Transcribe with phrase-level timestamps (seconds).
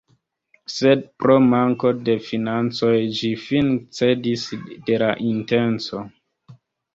[0.75, 4.47] Sed pro manko de financoj ĝi fine cedis
[4.89, 6.03] de la intenco.